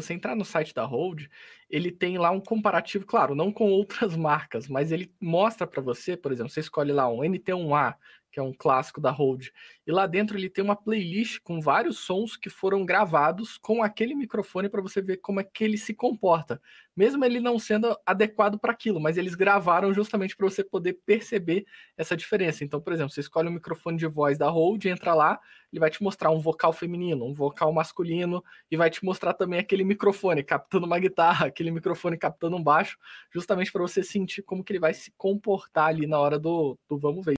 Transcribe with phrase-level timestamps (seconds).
[0.00, 1.30] se você entrar no site da Rode,
[1.68, 6.16] ele tem lá um comparativo, claro, não com outras marcas, mas ele mostra para você,
[6.16, 7.96] por exemplo, você escolhe lá um NT1A,
[8.34, 9.52] que é um clássico da Rode.
[9.86, 14.12] E lá dentro ele tem uma playlist com vários sons que foram gravados com aquele
[14.12, 16.60] microfone para você ver como é que ele se comporta.
[16.96, 21.64] Mesmo ele não sendo adequado para aquilo, mas eles gravaram justamente para você poder perceber
[21.96, 22.64] essa diferença.
[22.64, 25.38] Então, por exemplo, você escolhe um microfone de voz da Rode, entra lá,
[25.72, 29.60] ele vai te mostrar um vocal feminino, um vocal masculino e vai te mostrar também
[29.60, 32.98] aquele microfone captando uma guitarra, aquele microfone captando um baixo,
[33.32, 36.98] justamente para você sentir como que ele vai se comportar ali na hora do, do
[36.98, 37.32] vamos ver.